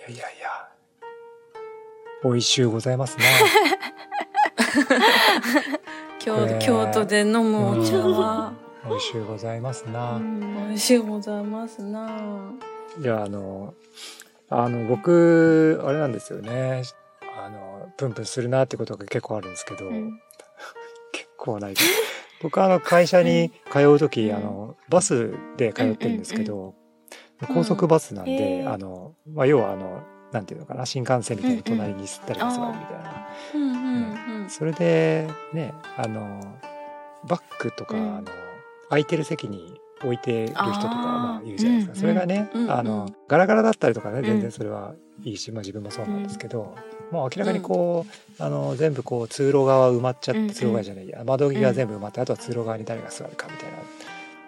[0.00, 0.68] やいやいや。
[2.24, 3.24] 美味しゅうございますな。
[6.20, 8.52] 京えー京都で飲むお茶は、
[8.88, 10.20] 美味しゅうございますな。
[10.20, 12.52] 美味しいございますな。
[13.00, 13.74] いや、あの、
[14.48, 16.82] あの、僕、あれなんですよね。
[17.38, 20.20] あの、プンプンするなってことが結構あるんですけど、うん
[21.10, 21.90] 結構ないけど。
[22.42, 26.74] 僕、あの、会社に通うとき、うんあの、バスで通ってるんですけど、
[27.48, 33.26] 高速バスなんで、あの、まあ、要は、あの、なんていうのかな、新幹線みたいな隣に吸ったりとか座るみたいな。
[33.54, 33.62] うん。
[33.62, 34.50] うんうん。
[34.50, 36.40] それで、ね、あの、
[37.28, 38.16] バッグとか、うん。
[38.16, 38.28] あの、
[38.88, 41.92] 空いてる席に置いてる人とか、まあ、いるじゃないですか。
[41.92, 44.24] うんそれがね、うんあの、ガラガラだったりとかね、ん。
[44.24, 46.74] 全然それはいいし、まあ自分もそうなんですけど、
[47.10, 50.48] もう明らかにこう、あの、全部こう、通路側埋まっちゃって、うん。
[50.48, 53.78] 通路側じゃないや、窓際全部埋まって、あとは通路側に誰が座るかみたいな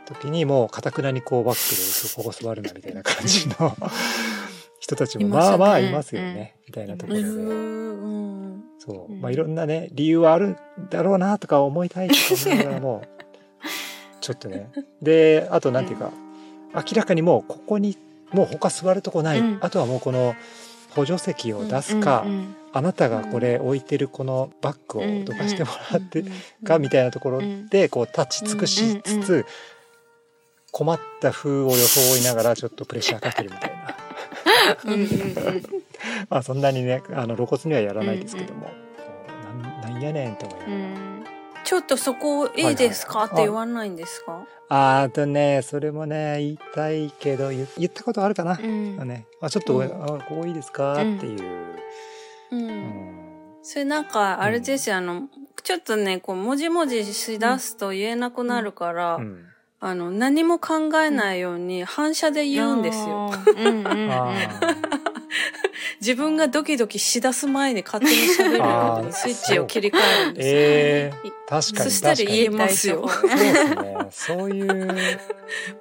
[0.04, 3.76] 時に、もう、かたくなにこう、バッグで、そここ座るなみたいな感じの
[4.80, 7.24] 人たちも、いまあまあいますよね、みたいなところで。
[7.24, 9.12] そう。
[9.12, 9.20] うん。
[9.20, 10.56] まあいろんなね、理由はあるん
[10.90, 13.02] だろうなとか思いたいとか思いながらも、
[14.20, 14.70] ちょっとね。
[15.02, 16.10] で、あとなんていうか、
[16.74, 17.96] 明らかにもうここに、
[18.32, 19.40] もう他座るとこない。
[19.40, 19.58] うん。
[19.60, 20.34] あとはもうこの
[20.94, 22.24] 補助席を出すか、
[22.72, 26.30] あなたがこれ置いてるこのバッグをどかしてもらってうん
[26.64, 29.46] かみたいなところうんで、こう立ち尽くしつつ、
[30.74, 33.96] 困った風を装いながらちょっとプレッシャーかけるみたいな。
[34.84, 35.62] うんうんうん
[36.28, 38.68] まあそんなにね、あの露骨にはやらないですけども、
[39.82, 40.78] なんなんやねんって思いながら。
[40.78, 41.04] うん
[41.64, 44.44] ちょっとそこいいですかはいはいって言わないんですか？
[44.68, 48.58] あーとね、それもね、言いたいけど、言言ったことあるかな。
[48.62, 49.88] うんね、あちょっと、うんあ
[50.28, 51.42] ここいいですか、うんっていう。
[52.52, 52.56] う。
[52.56, 53.14] うんん。
[53.62, 55.22] それなんか、あれですよ、あの、
[55.62, 59.46] ちょっとね、こう、もじもじしだすと言えなくなるから、うん
[59.80, 63.30] あの、何も考えないように反射で言うんですよ。。
[66.00, 70.54] 自分がドキドキしだす前に勝手に喋るよあーうにスイッチを切り替えるんーですよ。
[70.54, 72.36] えー、確かにそしたら確かに。
[72.36, 73.08] 言えますよ。
[73.08, 73.96] そうですね。
[74.10, 74.96] そういう。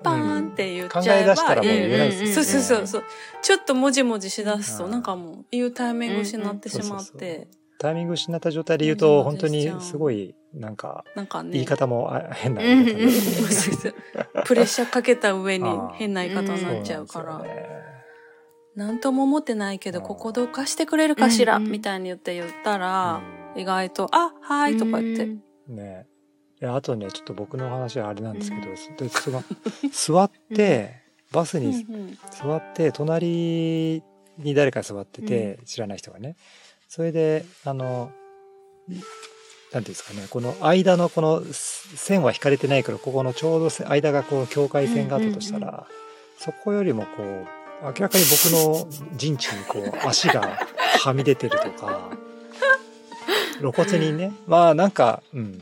[0.02, 2.34] パーンって言っちゃ考ええば、出したらもう言えないですよね。
[2.34, 3.04] そうそうそうそう。
[3.42, 7.48] ちょっともじもじしだすと、うんなんかもう言うタイミング失ってしまっうんうんそうそうて、
[7.84, 11.52] タイミング失った状態で言うと、本当にすごい、なんか、なんかね。
[11.52, 12.66] 言い方もあ変なプ
[14.56, 23.22] レッシャーかけた上に変な言い方になっちゃうから、んとも思ってないけど、うんここどかしてくれるかしら、みたいに言って言ったら、
[23.56, 23.62] うん。
[23.62, 25.28] 意外と、あ、はーいとか言って、
[25.68, 26.08] ね。
[26.62, 29.44] いやあとねちょっと僕の話はあれなんですけど、でその
[29.92, 31.02] 座って
[31.34, 34.02] バスにうん座って隣
[34.38, 36.38] に誰か座ってて、知らない人がね
[36.96, 38.12] それであの
[38.88, 39.02] なんて
[39.78, 45.88] いうんですかねこの間のこの線は引かれてないからここのちょうどせ間がこう境界線があったとしたら、
[46.38, 47.48] そこよりもこう
[47.84, 48.88] 明らかに僕の
[49.18, 50.60] 陣地にこう足が
[51.04, 52.12] はみ出てるとか
[53.58, 55.60] 露骨にねまあなんか、うん、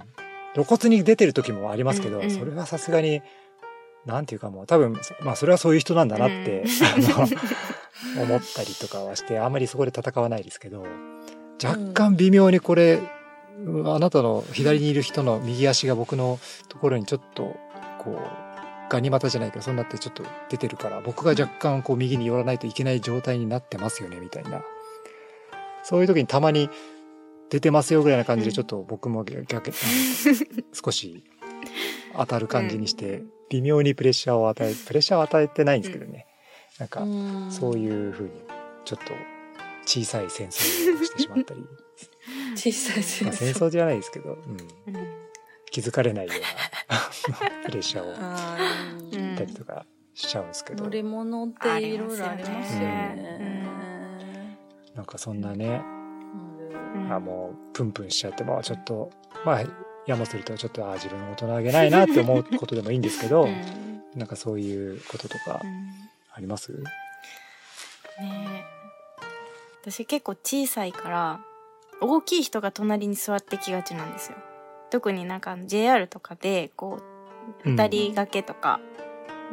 [0.54, 3.22] 露骨に出てる時もありますけど、うんうんそれはさすがに
[4.06, 7.26] なんていうかもう多分まあそれはそういう人なんだなって、あの
[8.22, 10.86] 思ったりとかはしてあんまりそこで戦わないですけど
[11.64, 13.00] 若干微妙にこれ、
[13.86, 16.40] あなたの左にいる人の右足が僕の
[16.70, 17.56] ところにちょっと
[18.00, 18.52] こう
[18.90, 24.64] ガニ股じゃないけどそうなってちょっと出てるから僕が若干こう右に寄らないといけない状態になってますよねみたいな。
[25.84, 26.70] そういう時にたまに
[27.50, 29.72] 出てますよぐらいな感じでちょっと僕も逆
[30.74, 31.24] 少し
[32.16, 36.28] 当たる感じにして微妙にプレッシャーを与えプレッシャーを与えてないんですけどね。
[36.80, 38.32] なんかうんそういうふうに
[38.86, 39.14] ちょっと
[39.86, 41.66] 小さい戦争をしてしまったり、
[42.56, 43.68] 小さい戦まあ、戦争。
[43.68, 45.08] 争じゃないですけど、うん、うん。
[45.72, 47.00] 気づかれないような
[47.66, 53.68] プレッシャーをたりとかしちゃうんですけど、乗り物っていろいろありますようね。
[54.96, 55.82] なんかそんなね、
[56.96, 57.12] うん。
[57.14, 59.12] あもうプンプンしちゃってまあちょっと
[59.46, 59.64] まあ
[60.06, 64.02] やもするとちょっとあ自分大人げないなって思うことでもいいんですけど、うん。
[64.16, 65.92] なんかそういうこととかうん
[66.34, 68.81] あります、ねえ
[69.82, 71.40] 私結構小さいから
[72.02, 74.38] 大きい人が隣に座ってきがちなんですよ。
[74.90, 77.00] 特になんか JR とかでこ
[77.66, 78.80] ううん二人掛けとか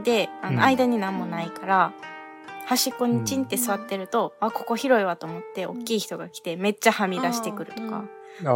[0.05, 0.57] で、あうん。
[0.57, 1.93] の間に何もないから
[2.67, 8.05] 端っこにチンって座ってると、あここ広いわと思って大きい人が来てめっちゃはみ出してくるとか、
[8.45, 8.55] あああ、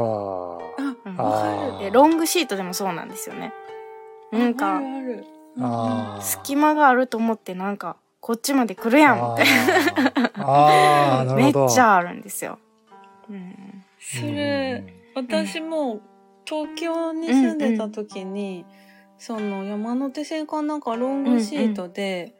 [1.06, 1.16] うん。
[1.16, 1.84] わかる。
[1.86, 3.54] でロングシートでもそうなんですよね。
[4.30, 5.24] なんかあるある。
[5.60, 6.22] あー。
[6.22, 9.16] 隙間があると思ってなんかこっちまで来るやん。
[9.16, 12.60] みたいなめっちゃあるんですよ。
[13.28, 14.84] うん、それ、
[15.16, 16.00] 私も
[16.44, 18.74] 東京に住んでた時に、うん、
[19.18, 22.36] その山手線かなんかロングシートで、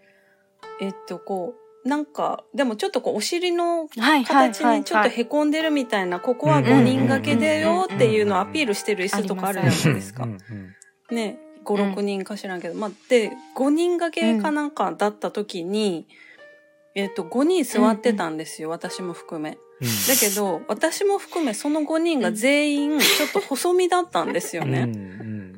[0.81, 10.29] うんうん、えっとこうなんかでもちょっとこうお尻の形にちょっとへこんでるみたいな、ここは5人掛けでよっていうのをアピールしてる椅子とかあるじゃないですか。
[11.11, 11.41] ね。
[11.65, 16.07] 56、人か知らんけど、まあで5人掛けかなんかだった時に、
[16.95, 19.59] うん、えっと5人座ってたんですよ、私も含め。
[20.09, 24.89] だけど私も含めその5人が全員ちょっと細身だったんですよね。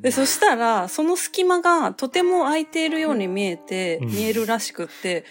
[0.01, 5.25] でそしたらその隙間がとても空いているように見えて、見えるらしくって、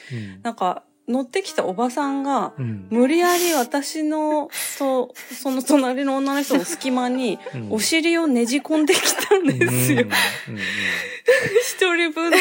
[0.43, 2.87] なんか乗ってきたおばさんが、うん。
[2.89, 7.71] 無理やり私の、と、 その隣の女の人の隙間に、うん。
[7.71, 10.05] お尻をねじ込んできたんですよ。
[11.61, 12.37] 一人分、あ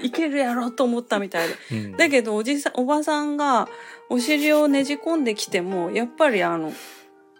[0.00, 1.56] いけるやろと思ったみたいで。
[1.70, 1.96] うんうん。
[1.96, 3.68] だけど、おじさん、おばさんが、
[4.08, 6.72] お尻をねじ込んできても、やっぱりあの、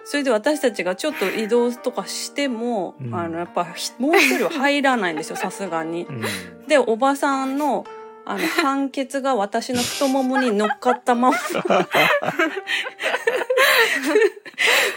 [0.05, 3.15] それで私たちがちょっと移動とかしても、うん。
[3.15, 6.05] あの、やっぱ、ひもう一人は入らないんですよ、さすがに。
[6.05, 6.23] うん。
[6.69, 7.85] で、おばさんの、
[8.25, 11.37] あの、判決が私の太ももに乗っかったまま。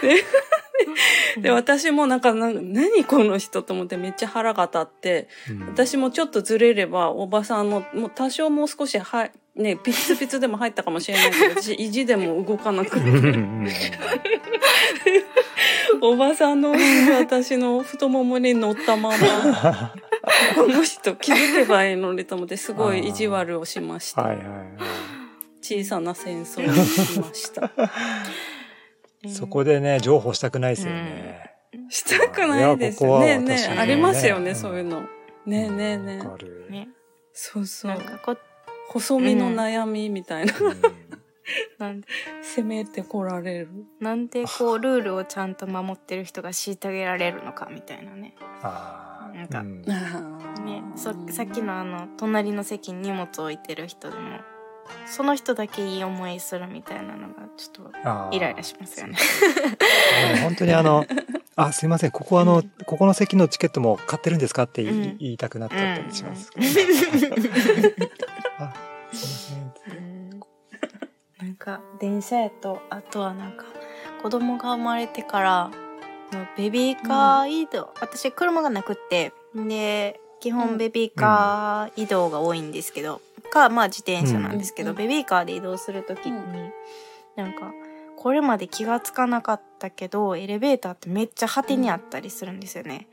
[0.02, 0.24] で
[1.40, 5.66] で、私もなんか、何この人と思ってめっちゃ腹が立って、うん。
[5.68, 13.68] 私もちょっとずれれば、おばさんの、もう多少もう少しは、ね、ピツピツでも入ったかもしれないけど、 私、意地でも動かなくて、うん。
[16.00, 16.74] おばさんの
[17.18, 19.92] 私の太ももに乗ったまま、
[20.54, 24.22] この人気づけばいいのにと思って、すごい意地悪をしました。
[24.22, 24.54] はいはいは
[25.60, 27.70] 小さな戦争をしました。
[29.22, 29.30] い。
[29.32, 31.50] そこでね、情報したくないですよね。
[31.88, 33.38] したくないですよね。
[33.38, 35.02] ね私ありますよね、うんそういうの。
[35.46, 36.66] ねえねえねえわかる。
[36.70, 36.88] ね。
[37.32, 38.00] そうそうなん。
[38.04, 38.36] かこ、
[38.88, 40.52] 細身の悩みみたいな。
[40.58, 41.04] うん
[41.78, 42.08] なんで、
[42.42, 43.68] 攻めてこられる。
[44.00, 48.34] なんでこう、ルールをちゃんと守ってる人が虐げられるのかみたいなね。
[48.62, 49.60] あーなんか。
[49.60, 49.82] うん。
[50.64, 54.38] ね、そさっきのあの隣の席に荷物置いてる人でも
[55.06, 59.16] その人だけいい思いするみたいなのがちょっとイライラしますよね。
[60.42, 61.06] 本当にあの、
[61.56, 65.18] あ、すいません、ここあの、ここの席のチケットも買ってるんですかって言い,、うん。
[65.18, 66.50] 言いたくなっちゃったりします。
[68.58, 68.72] あ、
[69.12, 69.96] すいません。
[69.96, 70.40] うん。
[71.40, 73.64] なんか電車やとあとはなんか
[74.22, 75.70] 子供が生まれてから
[76.34, 79.32] のベビーカー移動、私車がなくって。
[79.54, 83.20] で基本ベビーカー移動が多いんですけど、
[83.50, 84.96] かまあ自転車なんですけど、うん。
[84.96, 86.72] ベビーカーで移動する時に、うん。
[87.36, 87.72] なんか
[88.16, 93.06] これまで気がつかなかったけどエレベーターってめっちゃ果てにあったりするんですよね。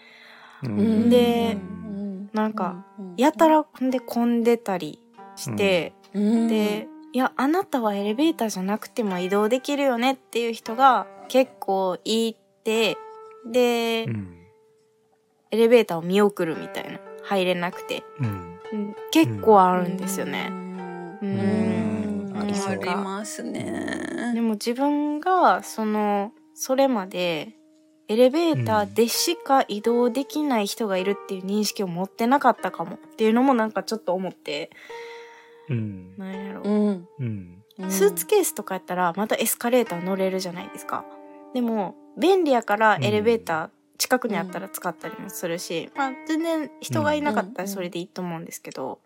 [0.63, 1.09] うん。
[1.09, 2.29] でうん。
[2.33, 3.13] なんか、うん。
[3.17, 5.00] やたらほんで混んでたり
[5.35, 6.47] して、うん。
[6.47, 12.97] で、いや、あなたはエレベーターじゃなくても移動できるよねっていう人が結構いて、
[13.45, 14.38] で、うん
[15.53, 16.99] エレベーターを見送るみたいな。
[17.23, 18.03] 入れなくて。
[18.19, 20.47] うんうん結構あるんですよね。
[20.49, 24.31] うんうんありそうありますね。
[24.33, 27.57] でも自分が、その、それまで、
[28.07, 34.69] エレベーターでしか移動できない人がいるっていう認識を持ってなかったかもっていうのもなんかちょっと思って、
[35.69, 36.61] うんなんやろ。
[36.63, 37.07] うん。
[37.19, 37.57] うん
[37.89, 41.05] スーツケースとかやったらまたエスカレーター乗れるじゃないですか。
[41.53, 48.99] でも便利やからエレベーター近くにあったら使ったりもするし、まあ全然人がいなかったらそれでいいと思うんですけど、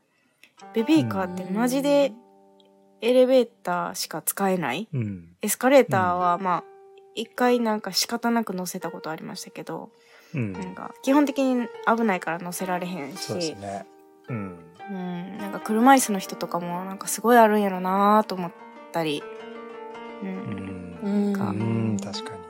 [0.73, 2.13] ベビーカーってマジで
[3.01, 4.87] エレベーターしか使えない？
[4.93, 5.35] うん。
[5.41, 6.63] エスカレーターはまあ
[7.13, 9.89] 一回なんか仕方なく乗せたことありましたけど、
[10.33, 10.53] うん。
[10.53, 13.85] なんか基本的に危ないから乗せられへんそうですし、ね。
[14.29, 14.59] うん。
[14.89, 18.51] うん、なんか車椅子の人とかもなんかすごいあるんやろなと思っ
[18.91, 19.23] たり、
[20.23, 20.99] う、うん。
[21.03, 21.49] うんか。
[21.49, 21.97] うん。
[22.01, 22.44] 確かに。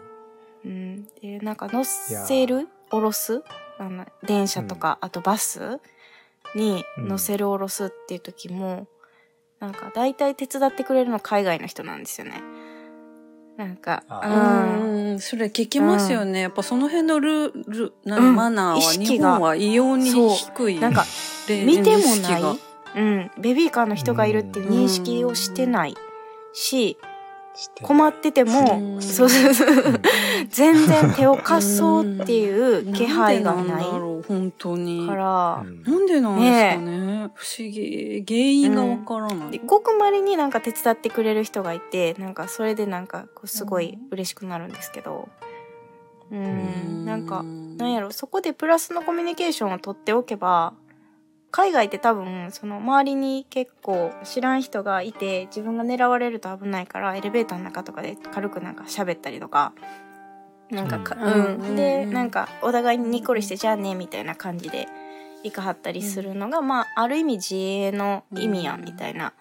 [0.65, 3.43] うん、でなんか乗せる降ろす？
[3.77, 5.79] あの電車とか、あとバス
[6.55, 8.87] に乗せる降ろすっていう時も、
[9.59, 12.41] なんか大体手伝ってくれるの海外の人なんですよね。
[13.57, 15.11] なんか、あうん。
[15.11, 16.41] うん、それ聞きますよね。
[16.41, 18.35] やっぱその辺のルール、なうん。
[18.35, 20.79] マナーは日が本は異様に低い。
[20.79, 21.05] なんか
[21.47, 22.41] 例見てもない、
[22.95, 25.95] うん、ベビーカーの人がいるっていう認識をしてない
[26.53, 26.99] し、して
[27.81, 30.01] 困ってても、うんそうそうそう。
[30.49, 35.07] 全然手を貸そうっていう気配がなんでないなんだろう、本当に。
[35.07, 35.83] から、うん。
[35.83, 37.31] なんでなんですかね。
[37.33, 38.23] 不思議。
[38.27, 39.51] 原因がわからない。
[39.51, 45.29] でごくまれになんか手伝ってくれる人がいてなんかそれでなんかこうすごい嬉しくなるんですけど。
[46.31, 46.39] うん。
[46.39, 47.05] うん。
[47.05, 48.11] なんかなんやろ。
[48.11, 50.73] そこでプラスのコミュニケーションを取っておけば
[51.55, 59.71] 海外って多分その周りに結構知らん人がいて自分が狙われると危ないからエレベーターの中とかで軽くなんか喋ったりとか
[60.69, 61.23] なんかか、うん。
[61.23, 61.43] うん。
[61.45, 61.67] うん。
[61.69, 61.75] うん。
[61.77, 64.85] でなんかお互いにニッコリしてじゃあねみたいな感じで
[65.45, 69.31] 行かはったりするのが、まあある意味自衛の意味やんみたいな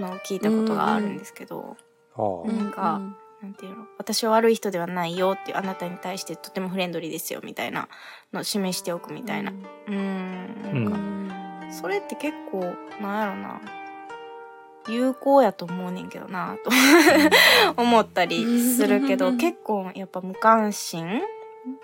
[0.00, 1.76] のを聞いたことがあるんですけど、
[2.16, 3.00] はあなんか
[3.42, 7.88] なんていうの私は悪い人ではないよっていうあなたに対してとてもフレンドリーですよみたいな
[8.32, 9.52] のを示しておくみたいな。
[9.52, 10.62] うーん。
[10.62, 11.39] なんか
[11.72, 13.60] それって結構なんやろな。
[14.88, 16.70] 有効やと思うねんけどなと
[17.76, 21.22] 思ったりするけど結構やっぱ無関心？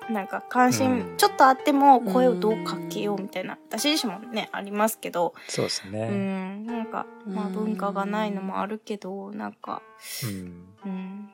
[0.08, 1.16] なんか関心、うん。
[1.18, 6.08] ちょっとあっても声をどうかけようみたいな私自身もねありますけど、うそうですね。
[6.08, 6.66] ん。
[6.66, 7.52] なんかまあうん。
[7.52, 9.82] 文化がないのもあるけどなんか
[10.24, 10.68] うん。
[10.84, 11.30] うん。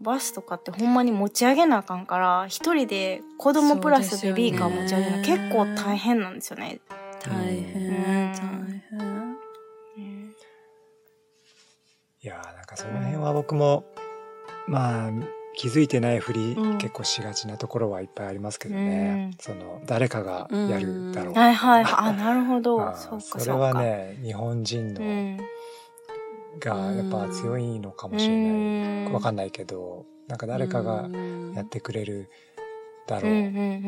[0.00, 6.80] バスとかってほんまに持ち上げなあかんから一人で子供プラスベビーカー持ち上げるの結構大変なんですよね。
[7.24, 9.00] 大変、うん大変。
[9.00, 9.32] うん
[12.24, 13.84] いやーなんかその辺は僕も
[14.68, 15.10] まあ
[15.56, 22.10] 気づいてないふり、うん結構しがちなところはいっぱいありますけどね、うんその誰かがやるだろう、はいはいはい。
[22.10, 22.78] あ、なるほあど。
[22.80, 23.52] ーそうかそれ。
[23.52, 25.38] はね日本人のうん。
[26.58, 28.50] がやっぱ強いのかもしれない、
[29.06, 31.08] うんわかんないけどなんか誰かが
[31.54, 32.30] やってくれる
[33.06, 33.32] だろう、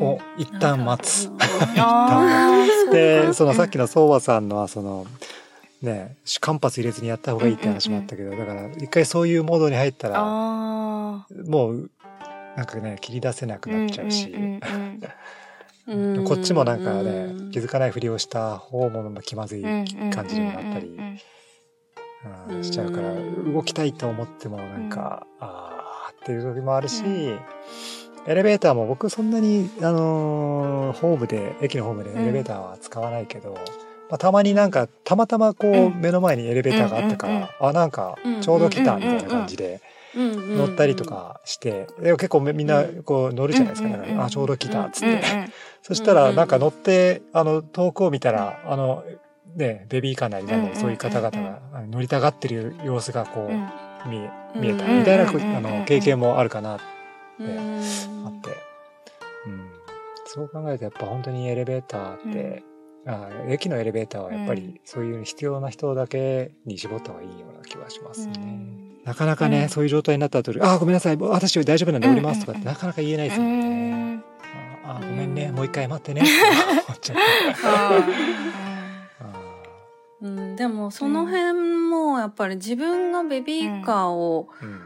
[0.04, 1.30] を一旦待つ。
[2.92, 5.06] でそのさっきの相馬さんのはその
[5.82, 11.90] ね間髪入れずにやった方がいいって話もあったけど、だから一回そういうモードに入ったらあもう
[12.56, 14.34] なんかね切り出せなくーなっちゃうし、
[16.24, 20.98] こっちもなんかね、うん気づかないふりをした方も気まずい感じにもなったり
[22.64, 27.04] しちゃうからうん動きたいと思ってもなんか、あーっていう時もあるし、
[28.26, 33.54] エレベーターも僕そんなに、あのーホームで駅のホームでエレベーターは使わないけど、
[34.08, 36.00] まあ、たまになんかたまたまこう、うん。
[36.00, 39.80] 目の前にエレベーターがあったから、うんうんあなんかちょうど来たみたいな感じで
[40.14, 45.52] 乗ったりとかして、で結構みんなこう乗るじゃないですか、だからあちょうど来たっつって、うんうん
[45.82, 49.04] そしたらうんなんか乗ってあの遠くを見たらあの
[49.54, 53.68] ねベビーカーなりなんなりそういう方々が乗りたがってる様子がこう、うん。
[54.06, 56.78] 見え見えたうんみたいなあの経験もあるかな
[57.42, 58.26] ってうん。
[58.26, 58.50] あって、
[59.46, 59.70] うん、
[60.26, 62.62] そう考えるとやっぱ本当にエレベーターって、
[63.06, 64.58] あ駅のエレベーターはやっぱうん。
[64.58, 68.32] りそういう必要な人だけに絞った方がいいような気はしますね。
[68.36, 68.98] うん。
[69.04, 69.68] なかなかね、うん。
[69.68, 71.16] そういう状態になった後で「あごめんなさい。
[71.16, 72.60] 私大丈夫なんで降ります」とかっうん。
[72.62, 74.14] てなかなか言えないですようね。
[74.16, 74.24] ん。
[74.86, 75.46] ああごめんね。
[75.46, 75.54] うん。
[75.56, 76.22] もう一回待ってね。
[76.24, 76.32] って
[76.88, 77.16] 思っちゃっ
[77.60, 77.68] た。
[77.68, 78.04] ああ
[80.22, 80.56] うん。
[80.56, 81.52] でもその辺
[81.90, 84.80] もやっぱり自分がベビーカーをーうん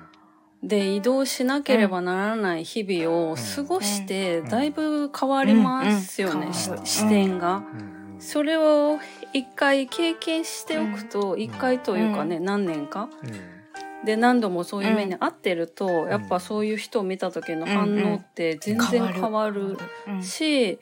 [0.62, 4.48] で移動しなければならない日々を過ごしてん。
[4.48, 6.46] だいぶ変わりますようん。
[6.46, 6.52] うん。
[6.52, 7.56] 視点が。
[7.56, 8.16] うん。
[8.20, 8.98] それを
[9.32, 13.08] 一回経験しておくと一回というかね何年か？
[13.22, 14.04] うん。
[14.04, 19.76] で何度もそういう目に遭ってるとやっぱそういう人を見た時の反応って全然変わる
[20.08, 20.22] うん。
[20.22, 20.78] し、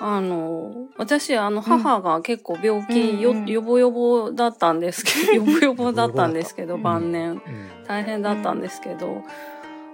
[0.00, 7.30] あの、私、あの、母が結構病気よ、よぼよぼだったんですけど、よぼよぼだったんですけど、うん晩年。
[7.32, 7.40] うん。
[7.86, 9.22] 大変だったんですけど、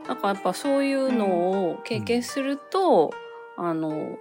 [0.08, 1.26] なんかやっぱそういうの
[1.70, 3.12] を経験すると、
[3.56, 4.16] あの、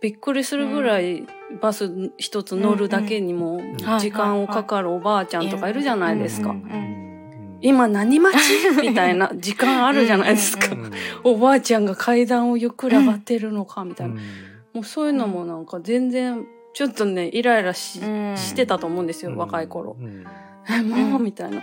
[0.00, 1.26] びっくりするぐらい
[1.60, 3.76] バス一つ乗るだけにもん。
[3.98, 6.54] 時間をかかるおばあちゃんとかいるじゃないですか。
[7.60, 8.70] 今何待ち？
[8.82, 10.68] みたいな時間あるじゃないですか。
[11.24, 14.16] おばあちゃんが階段をゆっくり上がってるのかみたいな。
[14.76, 18.36] うんもうそういうのもなんか全然、ちょっとね、イライラし,、うん。
[18.36, 19.96] してたと思うんですよ、若い頃。
[19.98, 20.26] うん。
[20.68, 21.62] え、 もう、みたいな。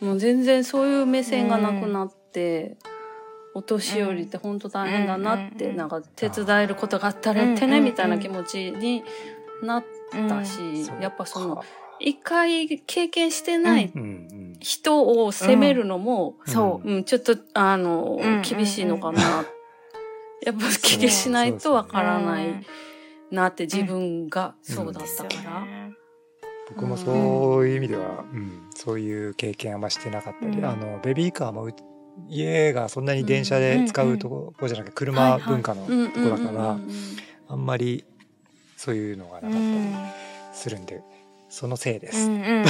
[0.00, 2.76] もう全然そういう目線がなくなって、
[3.54, 5.76] お年寄りって本当大変だなって、うん。
[5.76, 9.02] なんか手伝えることがあったらやってね、うんみたいな気持ちに
[9.62, 9.84] なっ
[10.28, 10.60] たし、
[11.00, 11.64] やっぱそのか、
[11.98, 13.90] 一回経験してない
[14.60, 16.94] 人を責めるのも、そう。
[16.98, 18.42] ん、ちょっと、あの、うん。
[18.42, 19.46] 厳しいのかな。
[20.44, 22.64] やっぱ経験しないとわからない。
[23.30, 25.66] なって自分がそうだったから。
[26.68, 30.64] 僕もそういう意味では、うん、そういう経験あんましてなかったり、うん。
[30.64, 31.74] あのベビーカーもう
[32.28, 36.78] 家がそんなに電車で使うところじゃなくて車文化のところだから
[37.48, 38.04] あんまり
[38.76, 39.58] そういうのがなかったり
[40.52, 41.02] するんで
[41.48, 42.28] そのせいです。
[42.28, 42.64] 言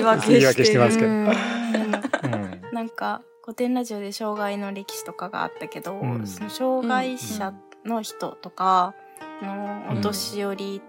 [0.00, 1.10] い訳言い訳してますけど。
[1.10, 6.24] なんか古典ラジオで障害の歴史とかがあったけど、うん。
[6.28, 7.52] その障害者
[7.84, 8.94] の人とか
[9.42, 10.82] のお年寄り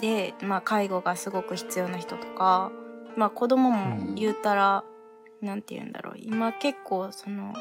[0.00, 2.70] で、まあ、介護がすごく必要な人とか、
[3.16, 4.84] まあ、子供も言うたら、
[5.40, 6.14] なんて言うんだろう。
[6.18, 7.52] 今結構その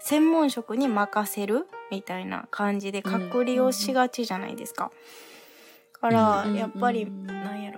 [0.00, 4.90] 専門職に任せるみたいな感じで隔離をしがちじゃないですか。
[5.92, 6.54] だからうん。
[6.56, 7.26] やっぱりうん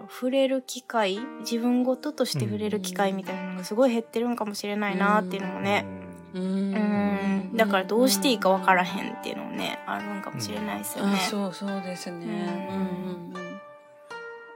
[0.00, 5.86] ろ触れる機会自分事として触れる機会みたいなのがすごい減ってるんかもしれないなっていうのもね、
[6.34, 6.42] うん。
[6.42, 11.14] うん、だからどうしていいか分からへんっていうのもねあるんかもしれないですよね。
[11.14, 12.68] あそうそうですね。
[12.70, 12.76] うん。
[12.76, 13.60] うんうん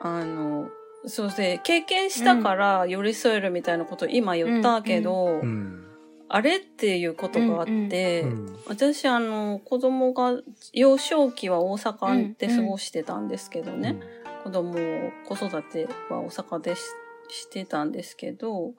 [0.01, 0.69] あの
[1.07, 5.85] そうで、経験したから寄り添えるみたいなこと今言ったけど、うん。
[6.29, 10.41] あれっていうことがあって、うん私あの、子供が
[10.73, 14.01] 幼少期は大阪で過ごしてたんですけどね、
[14.45, 16.83] 子供を子育ては大阪でし
[17.29, 18.75] してたんですけど、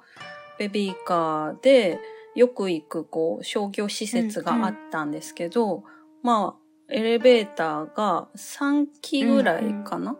[0.59, 1.99] ベビーカーで
[2.35, 5.83] よく行くこう商業施設があったんですけど、
[6.21, 10.15] まあ、エレベーターが3機ぐらいかな、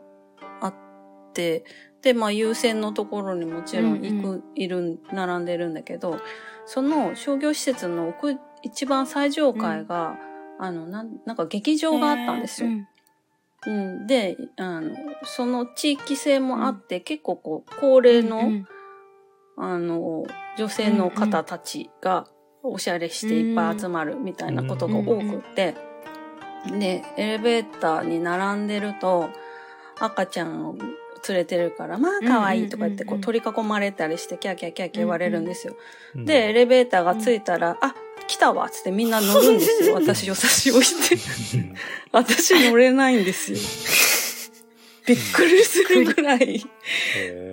[0.62, 0.74] あっ
[1.34, 1.64] て、
[2.02, 6.20] で、まあ優先のところにもちろん行く、うんいる、並んでるんだけど、
[6.66, 10.18] その商業施設の奥、一番最上階が、
[10.60, 12.70] あの、なん、なんか劇場があったんですよ。
[12.70, 12.88] うん
[13.68, 18.68] うん、で、あの、その地域性もあって、結構こう、高齢の、うん
[19.58, 20.26] あの、
[20.58, 22.28] 女性の方たちが
[22.62, 25.76] おしゃれしていっぱい集まるみたいなことが多くって、
[26.72, 29.30] で、エレベーターに並んでると、
[30.00, 30.76] 赤ちゃんを
[31.28, 35.76] 連れてるから、まあ可愛いとか言ってこううんうん取り囲まれたりしてキャーキャーキャーキャー言われるんですよ。
[36.16, 37.96] うんで、エレベーターが着いたら、あ、
[38.28, 39.96] 来たわっつってみんな乗るんですよ。
[40.02, 41.16] 私を差し置いて。
[41.58, 41.74] う ん
[42.12, 43.58] 私乗れないんですよ。
[45.08, 46.66] びっくりするぐらい。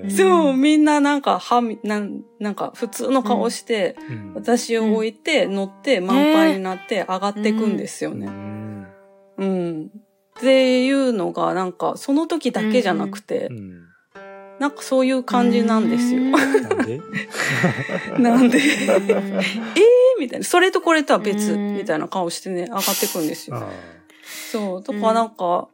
[0.09, 8.27] そう、みんななんか、はみ、なん、なんか普通の顔して、うん私を置いて、乗って、満杯になって上がっていくんですようね。
[8.27, 8.87] ん
[9.39, 9.91] うん。
[10.39, 13.83] っていうのが、なんか、その時だけじゃなくてう、ん
[14.59, 16.21] なんかそういう感じなんですよ。
[16.23, 16.39] なん
[16.87, 17.01] で
[18.19, 19.43] なんで、えうんー
[20.23, 20.45] みたいな。
[20.45, 21.77] それとこれとは別、うん。
[21.77, 23.57] みたいな顔してね、上がってくんですよ。
[23.57, 23.69] あ
[24.51, 24.83] そう。
[24.83, 25.69] だからなんか、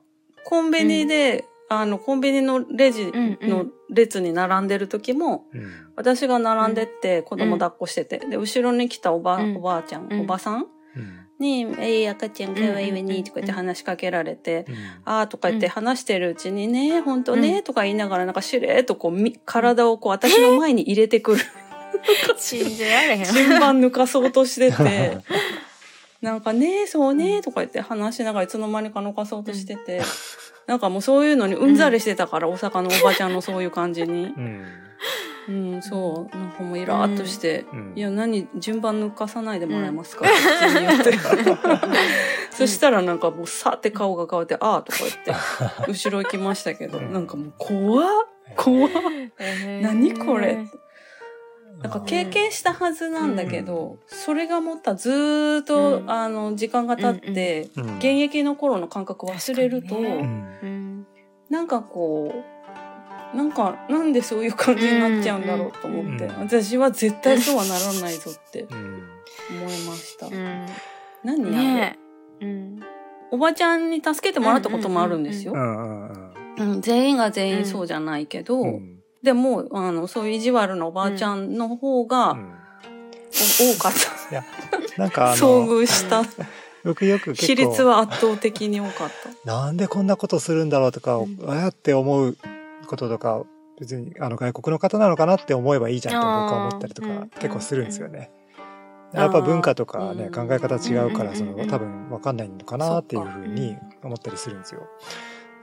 [0.44, 5.72] コンビニで、あの、コンビニのレジの列に並んでる時も、ーうん。
[5.96, 9.56] 私が並んでって子供抱っこしてて、で、後ろに来たおば、うん。
[9.56, 10.20] おばあちゃん、うん。
[10.20, 10.66] おばさん？
[10.96, 11.26] うん。
[11.38, 13.06] に、えい、赤ちゃんかわいいわうん。
[13.06, 14.74] に、とか言って話しかけられて、うん
[15.04, 15.72] あーとか言ってうん。
[15.72, 17.62] 話してるうちにね、ほんとね、うん。
[17.64, 21.44] とか言いながら、なんかしれーっとこう、み体をこう、私の前に入れてくる。
[22.36, 23.24] 信じられへん。
[23.24, 25.18] 順番抜かそうとしてて、
[26.22, 30.02] なんかね、そうね、とか言って話しながらいつの間にか抜かそうとしてて、
[30.66, 34.24] なんかもうそういうのにうんざりしてたから、大阪のおばちゃんのそういう感じに。
[34.24, 34.66] うん。
[35.48, 36.36] うん、そう。
[36.36, 37.92] なんかもうイラーっとして、うん。
[37.96, 41.12] いや、何、順番抜かさないでもらえますか、って普通に言って。
[42.52, 45.12] そしたらなんかもうさって顔が変わって、ああとか言っ
[45.86, 47.12] て、後ろ行きましたけど、うん。
[47.14, 48.08] なんかもう怖っ。
[48.56, 48.90] 怖っ。
[49.80, 50.66] 何これ？
[51.82, 56.10] なんか経験したはずなんだけど、それがもったずーっと、うん。
[56.10, 60.48] あの、時間が経って、うん現役の頃の感覚忘れると、ね。
[61.48, 62.34] なんかこ
[63.32, 66.40] う、なんか、なんでそういう感じになっちゃうんだろうと思って、うん。
[66.40, 69.02] 私は絶対そうはならないぞってうん
[69.50, 70.26] 思いました。
[70.26, 70.66] うん。
[71.22, 71.98] 何やね
[72.40, 72.44] え。
[72.44, 72.80] うん。
[73.30, 75.52] おばちゃんに助けてもらったこともあるんですよ。
[75.52, 76.08] うんうん
[76.58, 76.80] うんうん。
[76.80, 82.58] 全員が全員そうじゃないけど、うんでも、あの、そういう意地悪なおばあちゃんの方が、うん。
[83.60, 84.30] お多かった。
[84.30, 84.44] いや
[84.96, 86.22] なんかあ遭の遇した。
[86.84, 89.10] 僕 よく比率は圧倒的に多かっ
[89.44, 89.50] た。
[89.50, 91.38] なんでこんなことするんだろうとか、うん。
[91.46, 92.36] ああやって思う
[92.86, 93.42] こととか
[93.78, 98.30] 別にあの外国の方なのかなって思えばいいじゃんって僕は思ったりとか結構するんですよね。
[99.12, 104.82] やっぱ文化とかね考え方違うからうんその多分分かんないのかなっていうふうに思ったりするんですよ。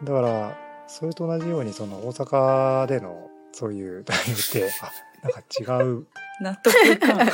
[0.04, 4.92] だからそれと同じようにその大阪でのそういう対応ってあ
[5.24, 6.06] なんか違う
[6.42, 7.18] 納得いかん。
[7.18, 7.26] 納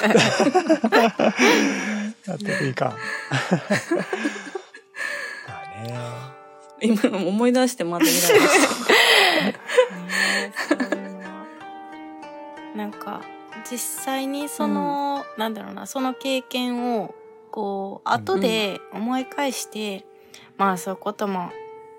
[2.38, 2.92] 得いかん。
[2.92, 2.96] ま
[5.48, 5.98] あね。
[6.84, 9.56] 今の思い出してまたイライラしてね
[10.70, 11.48] そういうのは
[12.76, 13.24] なんか
[13.70, 17.16] 実際にその、なんだろうなその経験を
[17.50, 20.06] こう後で思い返して、
[20.58, 21.50] まあそういうことも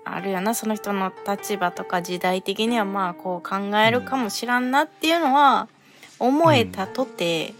[0.05, 5.67] あるよなその人の立場とか時代的にはまあこう考えるかもしらんなっていうのは
[6.19, 7.53] 思えたとて、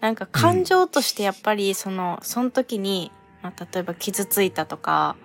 [0.00, 5.16] なんか感情としてやっぱりそのその時に、まあ、例えば傷ついたとか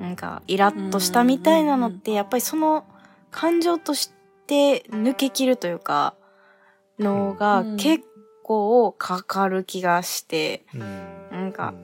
[0.00, 2.84] なんかイラッとしたみたいなのってやっぱりその
[3.30, 4.12] 感情とし
[4.46, 6.14] て抜けきるというか
[6.98, 8.04] のがうん結
[8.42, 10.80] 構かかる気がして、うん。
[11.32, 11.74] なんか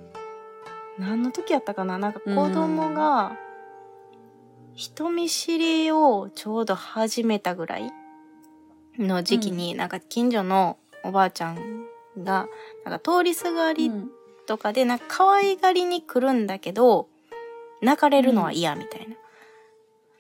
[0.98, 3.32] 何の時やったかななんか子供が
[4.80, 7.92] 人見知りをちょうど始めたぐらい
[8.98, 11.84] の時期に、なんか近所のおばあちゃん
[12.16, 12.48] が
[12.86, 13.92] なんか通りすがり
[14.46, 17.08] とかでなんか可愛がりに来るんだけど
[17.82, 19.06] 泣かれるのは嫌みたい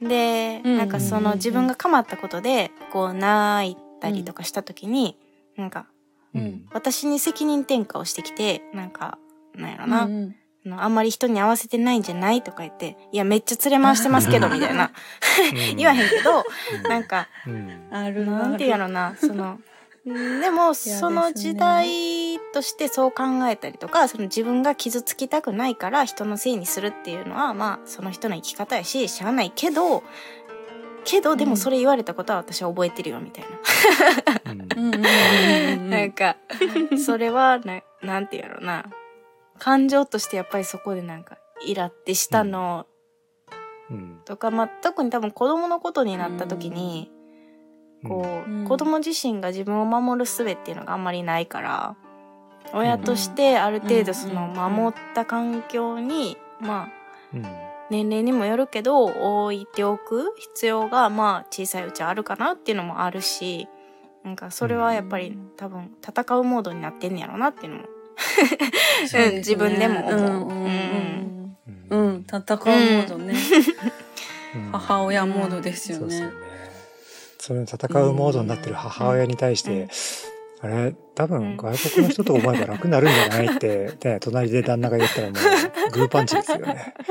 [0.00, 0.06] な。
[0.06, 0.76] で、うん。
[0.76, 5.16] なんかその自分が構ったことでこう泣いたりとかした時に、
[5.56, 5.86] なんか
[6.34, 9.18] うん私に責任転嫁をしてきてなんか
[9.54, 14.92] なんやろな、うんあのあんまり人に合わせてないんじゃないとか言って、いや、めっちゃ連れ回してますけど、みたいな。
[15.76, 16.44] 言わへんけど、
[16.88, 17.88] なんか、うん。
[17.90, 19.58] あるなんていうのな、その、
[20.06, 20.40] うん。
[20.40, 30.02] でも、その時代としてそう考えたりとか、その自分が傷つきたくないから人のせいにするっていうのは、まあ、その人の生き方やし、しゃあないけど、
[31.04, 33.44] けど、でもそれ言われたことは私は覚えてるよ、みたい
[34.44, 34.54] な。
[35.76, 36.36] なんか、
[37.04, 38.84] それはな、なんていうのな、
[39.60, 42.86] 感情としてやっぱりそこでなんか、イラってしたの。
[43.90, 44.20] うん。
[44.24, 47.12] とか、まあ、特に多分子供のことになった時に、
[48.04, 48.64] こう、うん。
[48.66, 51.96] 子供自身が自分を守る術っていうのがあんまりないから、
[52.72, 56.88] 親としてある程度そのうん守った環境に、まあ、
[57.34, 57.46] うん。
[57.90, 63.68] 年齢にもよるけど、置いておく必要が、まあ、小さいうちはあるかなっていうのもあるし、
[64.22, 65.50] なんか、それはやっぱりうん。
[65.56, 67.84] 多分、戦うモードになってんねやろなっていうのも。
[69.06, 70.20] そうん自分でも思う。
[70.20, 71.56] うん
[71.90, 72.24] うんうん。
[72.26, 73.34] 戦うモードね、
[74.54, 74.72] うん。
[74.72, 76.00] 母親モードですよね。
[76.00, 76.34] そうですよね。
[77.38, 79.88] それに戦うモードになってる母親に対して、
[80.62, 85.36] あれ、多分外国の人と思えば楽になるんじゃないって、 ね、隣で旦那が言ったらもう、
[85.90, 86.94] グーパンチですよね。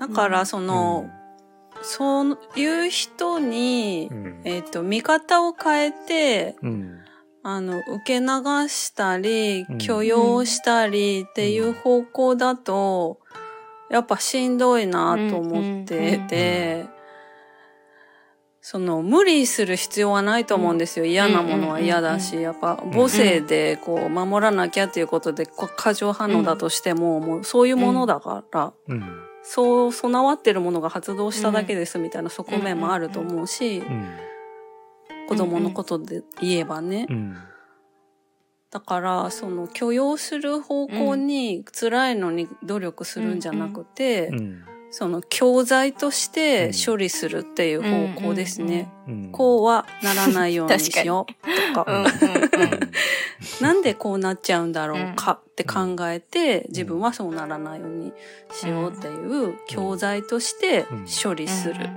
[0.00, 1.08] だからその、
[1.82, 4.40] そういう人に、うん。
[4.44, 6.98] えっ、と見方を変えてうん。
[7.44, 8.26] あの受け流
[8.68, 9.78] したりうん。
[9.78, 13.18] 許容したりっていう方向だと、
[13.90, 16.86] やっぱしんどいなと思ってて、
[18.64, 21.04] その無理する必要はないと思うんですよ。
[21.04, 34.08] 嫌なものは嫌だし、やっぱ母性でこう守らなきゃっていうことで過剰反応だとしても、もうそういうものだから、うんそう備わってるものが発動しただけですみたいな側面もあると思うし、うん
[35.28, 37.06] 子供のことで言えばね。
[37.08, 37.36] うん。
[38.70, 44.64] だから、その許容する方向に辛いのに努力するんじゃなくて、うん。
[44.90, 47.82] その教材として処理するっていう
[48.14, 48.92] 方向ですね。
[49.08, 52.04] うんこうはならないようにしようとか。
[53.60, 58.12] なんでこうなっちゃうんだろうかって考えて、自分はそうならないように
[58.50, 60.86] しようっていう教材として
[61.22, 61.90] 処理する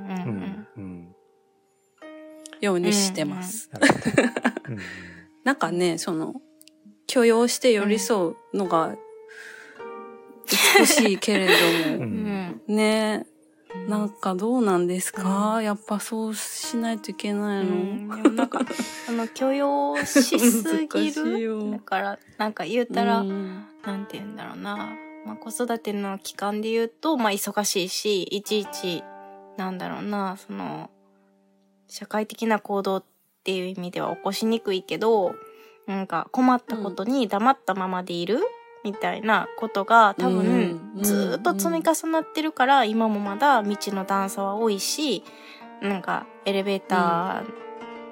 [2.61, 3.69] ようにしてます。
[5.43, 6.41] なんかね、その、
[7.07, 8.95] 許容して寄り添うのが
[10.79, 12.61] 美しいけれどうも、うん。
[12.69, 12.75] ん。
[12.75, 13.25] ね、
[13.87, 17.75] なんかどうなんですか、やっぱそうしないといけなういの？
[17.75, 18.09] ん。
[18.23, 18.59] でもなんか、
[19.07, 21.39] あの、許容しすぎる？
[21.41, 21.71] よ。
[21.71, 23.65] だから、なんか言うたら、うん。
[23.83, 24.95] なんて言うんだろうな。
[25.25, 29.03] まあ、子育ての期間で言うと、まあ、忙しいし、いちいち、
[29.57, 30.89] なんだろうな、その、
[31.87, 33.03] 社会的な行動っ
[33.43, 35.35] ていう意味では起こしにくいけど、
[35.87, 38.39] なんか困ったことに黙ったままでいる、
[38.85, 40.37] みたいなことが多分、
[40.95, 45.25] うんずーっと積み重なってるから、今もまだ道の段差は多いし、
[45.81, 47.43] なんかエレベータ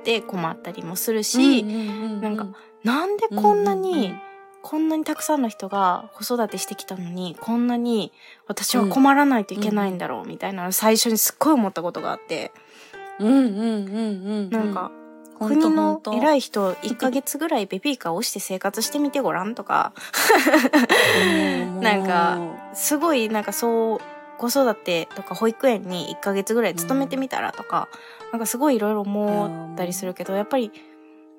[0.02, 2.48] ーで困ったりもするし、なんか、
[2.84, 4.14] なんでこんなに、
[4.62, 8.12] こんなにたくさんの人が子育てしてきたのに、こんなに
[8.48, 12.52] 私は困らないといけないんだろう、みたいな最初にすっごい思ったことがあって、
[13.20, 14.50] うんうんうんうん。
[14.50, 14.92] なんか、
[15.40, 19.94] 国の偉い人、1ヶ月ぐらいベビーカーを押して生活してみてごらんとか、
[21.82, 22.38] なんか、
[22.74, 24.00] すごいなんかそう、
[24.38, 27.88] 子育てとか保育園に1ヶ月ぐらい勤めてみたらとか、
[28.32, 30.72] なんかすごいいろいろ思ったりするけど、やっぱり、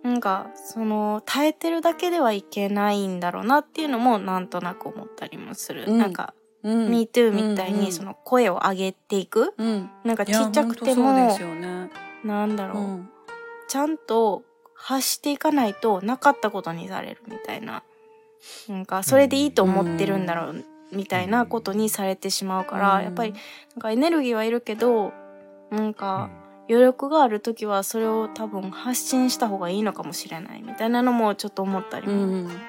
[0.03, 5.87] なんか、その、耐えてるだけではいけないんだろうなっていうのもなんとなく思ったりもする。
[5.89, 5.99] うん。
[5.99, 9.55] なんか、うん、MeToo みたいうんうんにその声を上げていく。
[9.57, 11.13] うん、なんかちっちゃくても。
[12.25, 13.11] なんだろう、うん
[13.69, 14.43] ちゃんと
[14.75, 17.83] 発していかないとなかったことにされるみたいな。
[18.69, 25.13] なんか、それでいいと思ってるんだろう、みたいなことにされてしまうから、うんやっぱり、なんかエネルギーはいるけど、
[25.71, 26.31] なんか、
[26.69, 32.13] 余力がある時はそれを多分発信した方がいいのかもしれないみたいなのもちょっと思ったりも。
[32.13, 32.61] うんうん。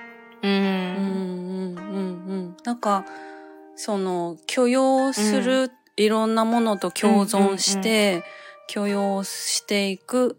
[0.41, 3.05] うんうんうんうんなんか
[3.75, 8.23] その許容する、いろんなものと共存して、
[8.67, 10.37] 許容していく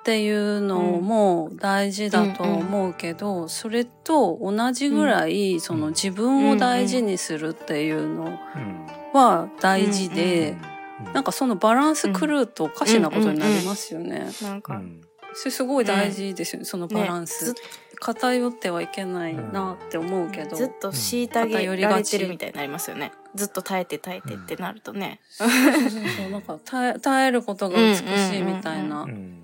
[0.00, 8.86] っていうのも大事だと思うけど、それと同じぐらい、その自分を大事にするっていうのうん。
[9.12, 10.80] は大事で、うん
[11.14, 14.28] なんかそのバランス狂うとおかしなことになりますよね。
[14.42, 15.00] なんか、うん。
[15.32, 17.46] それすごい大事ですよね、そのバランねス。
[17.46, 17.54] ずっ。
[18.00, 20.56] 偏ってはいけないなって思うけど。
[20.56, 23.12] ずっと虐げられてるみたいになりますよね。
[23.34, 25.20] ずっと耐えて耐えてってなるとね。
[25.28, 26.30] そうそうそうそう。
[26.30, 29.02] なんか耐え耐えることが美しいみたいな。
[29.02, 29.39] うん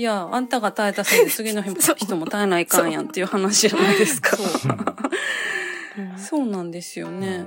[0.00, 4.34] いや、あんたが耐えたせいで次の人も耐えないかんやんっていう話じゃないですか。
[5.98, 7.44] うんそうなんですよね。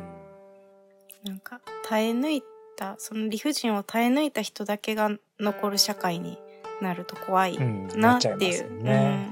[1.23, 2.43] なんか耐え抜い
[2.77, 6.37] たその理不尽を耐え抜いた人だけが残る社会に
[6.79, 7.87] なると怖い、うん。
[7.87, 9.29] なっていうなっちゃいますよね。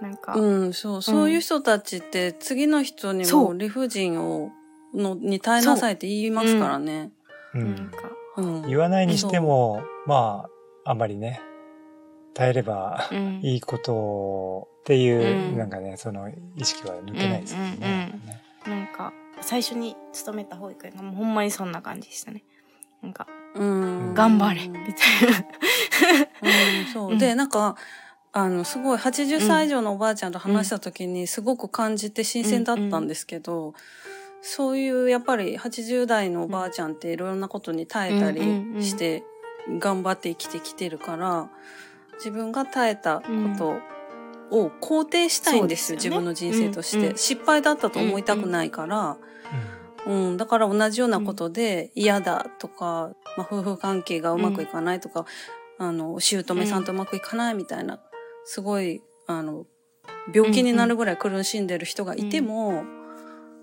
[0.00, 4.50] なんか、うん、そう、そういう人たちって次の人にも理不尽を、
[4.94, 7.10] の、に耐えなさいって言いますからね。
[7.52, 7.60] うん。
[7.60, 7.98] うなんんか
[8.38, 8.62] うん。
[8.66, 10.46] 言わないにしても、ま
[10.86, 11.49] あ、あんまりね、耐
[12.48, 13.40] えればうん。
[13.42, 15.58] いいことっていう、うん。
[15.58, 18.18] なんかね、その意識は抜けないですよね。
[18.66, 22.42] なんか最初に勤めた保育園がもうほんまにそんな感じでしたね。
[23.02, 24.14] なんかうん。
[24.14, 24.72] 頑張れうん。
[24.72, 25.38] みたいな。
[26.80, 27.12] うん、そう。
[27.12, 27.14] う。
[27.14, 27.18] ん。
[27.18, 27.76] で、なんか、
[28.32, 33.74] あの、すごい80歳以上のおばあちゃんと話した時にすごく感じて新鮮だったんですけど、
[34.42, 39.24] そういうやっぱり80代のおばあちゃんっていろいろなことに耐えたうんうんうんりして
[39.78, 41.50] 頑張って生きてきてるから、
[42.20, 43.24] 自分が耐えたこ
[44.50, 46.16] とを肯定したいんですよ、そうですよね。
[46.16, 47.16] 自分の人生として、うんうん。
[47.16, 49.16] 失敗だったと思いたくないから、
[50.06, 55.26] うん、だから同じようなことで嫌だとか、まあ、夫婦関係がうまくいかないとか、
[55.78, 58.00] あの、姑さんとうまくいかないみたいな、
[58.44, 59.66] すごい、あの、
[60.34, 62.84] 病気になるぐらい苦しんでる人がいても、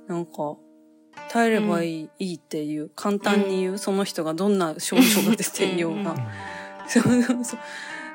[0.07, 0.57] なんか、
[1.29, 6.15] 耐えればいい,、いいっていう、簡単に言う、その人がどんな症状が出ていようが。
[6.87, 7.59] そうそうそう。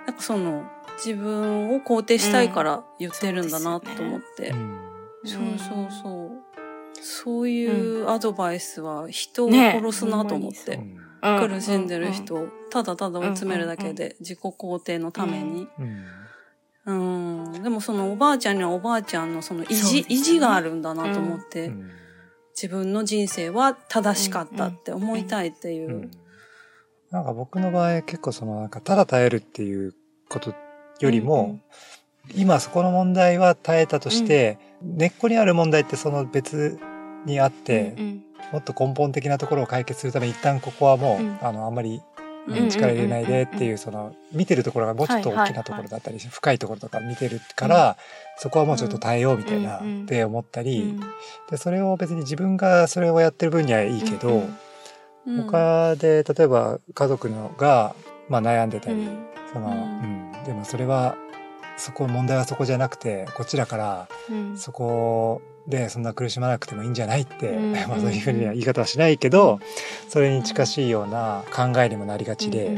[0.07, 0.65] なんかその、
[1.05, 4.51] 自分を肯定したいから言ってるんだなと思って。
[4.51, 4.83] うん
[5.25, 6.31] そうそうそう。
[7.01, 10.77] そういうアドバイスは人をね殺すなと思って。
[10.77, 11.49] うん。
[11.49, 15.69] 苦しんでる人をただただ追い詰めるだけで自己肯定のために。
[16.87, 17.53] うん。
[17.55, 17.63] うん。
[17.63, 20.07] でもそのおばあちゃんにはおばあちゃんのその意地、ね。
[20.09, 21.91] 意地があるんだなと思って、うん。
[22.55, 26.11] 自分の人生は正しかったって思いたいっていう。
[27.13, 29.95] うんなんか僕の場合結構そのなんかただ耐えるっていう
[30.31, 30.55] こと
[31.01, 31.61] よりも、
[32.35, 36.79] 今そこの問題は耐えたとして、根っこにある問題ってその別
[37.27, 38.23] にあって、うん
[38.53, 41.39] もっと根本的なところを解決するために一旦ここはもう、うん。
[41.41, 42.03] あのあんまり
[42.49, 47.97] うんうん力入れないでっていうその見てるところがもうちょっと大きなところだったり、深いところとか見てるから、
[48.37, 50.03] そこはもうちょっと耐えようみたいな、うんうん。
[50.03, 51.01] って思ったり、うん
[51.51, 54.43] でそれを別に自分がそれをやってる分にはいいけど、
[55.27, 55.39] うん。
[55.41, 57.95] うん他で例えば家族のが、
[58.29, 59.27] まあ、悩んでたり、うん。
[59.53, 60.45] そのううん。
[60.45, 61.17] でもそれは
[61.77, 64.57] そこ問題はそこじゃなくてこっちだからうん。
[64.57, 67.73] そこでそんな苦しまなくてもいいんじゃないって、うん。
[67.89, 69.61] まあそういうふうには言い方はしないけど
[70.09, 72.77] それに近しいような考えにもなりがちで、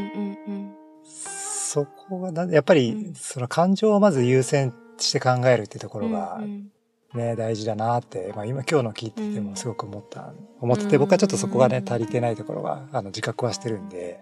[1.25, 3.15] そこがなやっぱりうん。
[3.15, 6.71] その感情をまず優先して考えるってとこうんろがうん
[7.15, 14.21] ね、大事だなって、まあ、今今日の聞いててもすごく思った、思ってうんて僕はちょっとそこがね足りてないところがあの自覚はしてるんで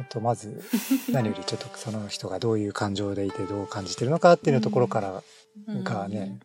[0.00, 0.62] あとまず
[1.12, 5.22] 何よりちょっとその人がどういう感情でいてどう感じてるのかっていうところから
[5.68, 5.84] うん。
[5.84, 6.40] がね、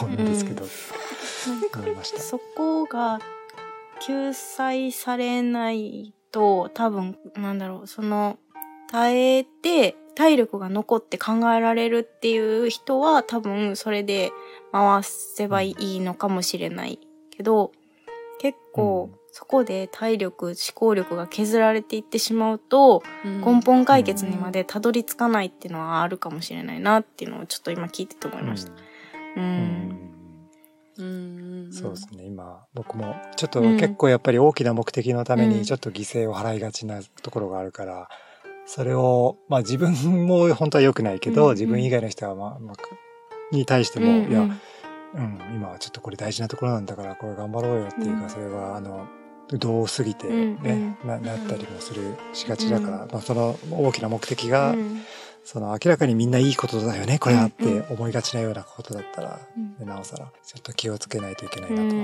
[0.00, 0.64] 思うんですけど、
[1.74, 2.20] 思いました。
[2.20, 3.20] そこが
[4.00, 8.38] 救済されないと多分なんだろうその
[8.90, 14.32] 耐えて体力が残って考えられるっていう人は多分それで
[14.72, 16.98] 回せばいいのかもしれない
[17.30, 17.70] けど
[18.40, 23.42] 結構うんそこで体力思考力が削られていってしまうとうん。
[23.42, 28.72] 根本解決にまでたどり着かないっていうのはあるかもしれないなっていうのをちょっと今聞いてて思いました。
[28.72, 28.76] う
[29.36, 29.44] うん。
[29.44, 30.00] ん。
[30.96, 31.04] う
[31.68, 31.68] ん。
[31.70, 32.24] そうですね。
[32.24, 33.76] 今僕もちょっとうん。
[33.76, 35.50] 結構やっぱり大きな目的のためうん。
[35.50, 38.08] にちょっと犠牲を払いがちなところがあるから
[38.66, 39.92] それをまあ自分
[40.26, 42.76] も本当は良くないけど、うん自分以外の人はまあ、まあ、
[43.54, 48.30] に対しても、うんいや、うん、今はちょっとこれ大事なところなんだからこれ頑張ろうよっていうか、うん。
[48.30, 49.06] それはあの
[49.48, 51.08] どう過ぎてうんね、うん。
[51.08, 53.10] ななったりもするしがちだから、うん。
[53.10, 55.02] まあ、その大きな目的が、うん。
[55.44, 59.40] その明らかにみんないいことだよねこれはっうんて思いがちなようなことだったら、
[59.80, 59.86] うん。
[59.86, 61.96] なおさらちょっと気をつけないといけないうなと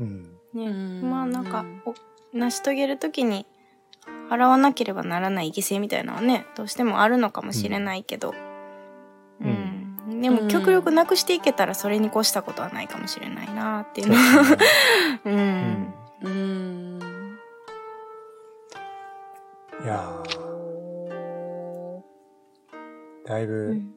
[0.00, 0.22] うん。
[0.52, 1.10] ね、うん。
[1.10, 1.94] まあなんかお
[2.36, 3.46] 成し遂げるときに
[4.30, 9.50] 払わなければならない犠牲みたいなのはねどうしてもあるのかもしれないけど、ううん。
[10.10, 14.56] んでも極力なくしていけたらそれに越したことはないかもしれないなっていうのは、
[15.24, 15.38] ううん。
[15.38, 15.94] ん。
[16.22, 16.98] うん。
[19.82, 20.44] いやー。
[23.26, 23.94] だいぶ、うん。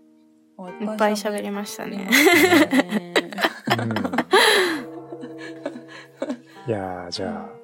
[0.81, 2.09] いっぱい喋りましたね。
[3.77, 3.89] うん。
[6.67, 7.56] いやーじゃあ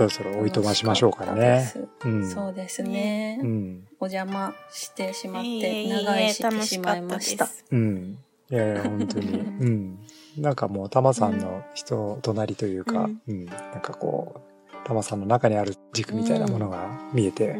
[0.00, 1.72] そろそろおいとましましょうかね。
[2.04, 3.38] うんそうですね。
[3.42, 7.48] うんお邪魔してしまって、長居してしまいました。
[7.70, 8.18] うん。
[8.50, 9.28] いやいや、本当に。
[9.60, 9.98] うん。
[10.38, 14.40] なんかもう、タマさんの人、隣というか、ううんん、なんかこう、
[14.86, 17.50] タマさんの中にある軸みたいなものが見えて、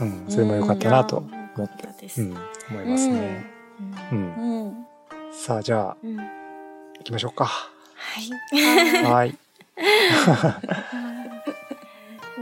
[0.00, 2.36] うん、それも良かったなと思ってそうん、
[2.70, 3.44] 思いますね。
[4.10, 4.14] う。
[4.14, 4.86] うん。
[5.30, 7.44] さあ、じゃあ、うん行きましょうか。
[7.44, 9.04] はい。
[9.04, 9.38] はい。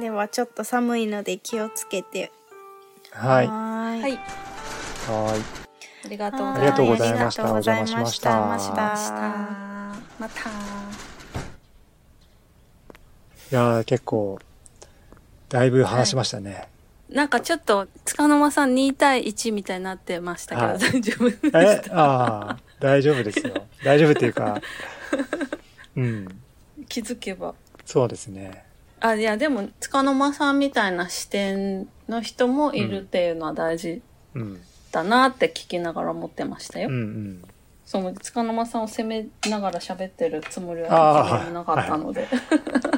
[0.01, 2.33] ではちょっと寒いので気をつけて。
[3.11, 3.47] はい。
[3.47, 4.03] はーい。
[4.03, 4.13] はい。
[4.13, 4.21] はい。
[6.07, 10.51] ありがとうはありがとうございましたありがとうございましたお邪魔しましたましたまた。
[13.53, 14.39] いやー結構、
[15.49, 16.69] だいぶ話しましたね。
[17.11, 21.83] なんかちょっと、塚沼さん2対1みたいになってましたけど、はい大丈夫でえ？
[21.85, 23.67] し、ああ、大丈夫ですよ。
[23.85, 24.61] 大丈夫っていうか、
[25.97, 26.33] うん、た
[26.89, 27.55] 気づけば。
[27.85, 28.70] そうですね。
[29.01, 34.03] あ、いや、でも、束の間さんみたいな視点の人もいるっていうのは大事、
[34.93, 36.89] だなって聞きながら思ってましたよ。
[36.89, 37.45] うん、うん。
[37.91, 42.29] その、塚沼さんを責めながら喋ってるつもりはなかったので。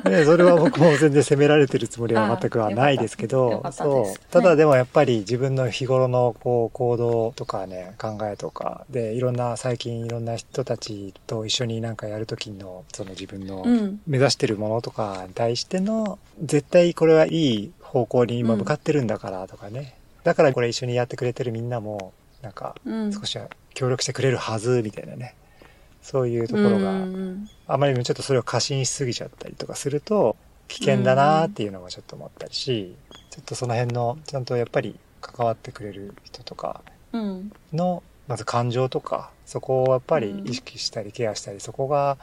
[0.05, 4.31] ね、それは僕も全然責められてるつもりは全くはないですけあどそう。
[4.31, 13.99] ただでもやっぱり自分の日頃のこう行動とかね、考えとか、で、いろんな、最近いろんな人たちと一緒になんかやるときの、その自分のうん。
[14.07, 19.95] 目指してるものとかに対しての、絶対これはいい方向に今向かってるんだからとかね。
[20.23, 23.11] だからこれ一緒にやってくれてるみんなも、なんかうん。
[23.11, 25.35] 少しは協力してくれるはずみたいなね。
[26.03, 30.37] そういうところうが、んあまりにもちょっとそれを過信しすぎちゃったりとかすると、
[30.69, 32.95] 危険だなっていうのもちょっと思ったりし、
[33.31, 36.83] ちょっとその辺の、ちゃんとやっぱり関わってくれる人とか
[37.13, 37.53] うん。
[37.73, 42.19] の、まず感情とか、そこをやっぱり意識したりケアしたり、そこが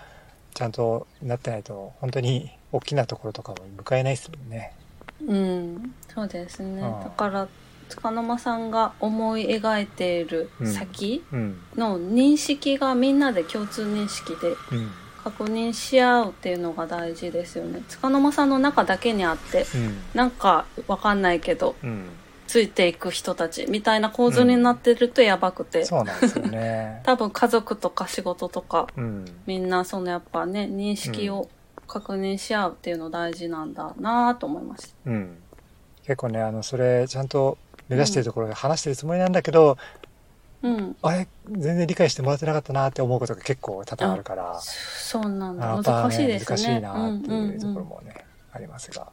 [0.53, 4.73] ちゃんとなってないと、本当に大きなところとかも迎えないですもんね。
[5.25, 5.93] うん。
[6.13, 6.81] そうですね。
[6.81, 7.47] だから、
[7.89, 11.60] 塚沼さんが思い描いている先うん。
[11.75, 14.91] の認識がみんなで共通認識でうん。
[15.23, 17.82] 確認し合うっていうのが大事ですよね。
[17.89, 19.97] 塚沼さんの中だけにあって、うん。
[20.13, 22.06] なんかわかんないけど、うん。
[22.47, 27.02] ついていく人たちみたいな構図になってるとやばくて、そうなんですよね。
[27.06, 29.25] 多分家族とか仕事とか、うん。
[29.45, 31.49] みんなそのやっぱね、認識を
[31.86, 35.12] 確認し合うっていうの大事なんだなと思いました。
[35.12, 35.38] うん。
[36.04, 37.58] 結構ね、あの、それ、ちゃんと
[37.89, 39.78] 目指してるところで話してるつもりなんだけど、
[40.62, 40.95] うん。
[41.02, 45.65] あれ、全然理解してもらってなかったなって思うことが結構多々あるから、そうなんだ。
[45.65, 46.45] やっぱ難しいですね。
[46.45, 49.08] 難しいなってうんいうところもね、ありますが。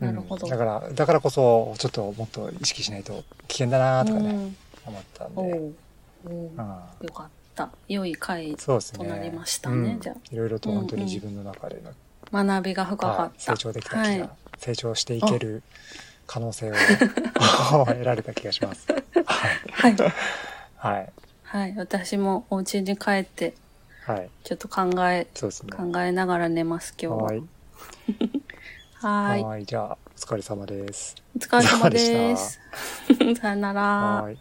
[0.00, 5.58] なるほどうんだから、だからこそ、ちょっともっと意識しないと危険だなとかね、うん思ったんおで。
[6.26, 7.70] うんよかった。
[7.88, 8.54] 良い回。
[8.54, 13.52] となりましたねうんじゃあいろいろと本当に自分の中での、学びが深かはいった。
[13.52, 15.62] 成長できた気が、はい成長していける
[16.26, 16.74] 可能性を
[17.86, 18.86] 得られた気がします。
[18.90, 19.02] はい。
[19.72, 19.96] はい。
[20.76, 21.12] はい。
[21.44, 21.74] はい。
[21.76, 23.54] 私もお家に帰って、
[24.06, 24.30] はい。
[24.42, 25.72] ちょっと考え、そうですね。
[25.72, 27.22] 考えながら寝ます、今日は。
[27.24, 27.42] はい。
[28.94, 29.44] はーい。
[29.44, 29.64] はい。
[29.64, 31.16] じゃあ、お疲れ様です。
[31.36, 32.60] お疲れ様です。
[33.40, 33.82] さよなら。
[33.82, 34.38] はい。